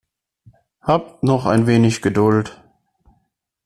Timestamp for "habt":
0.81-1.21